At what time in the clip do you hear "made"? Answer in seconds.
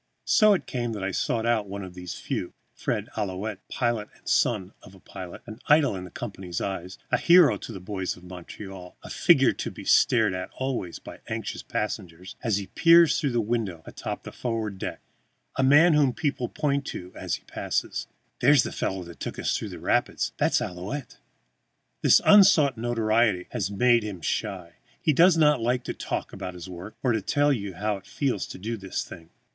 23.69-24.01